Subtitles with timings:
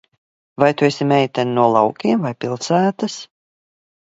[0.61, 3.21] Vai tu esi meitene no laukiem vai pilsētas?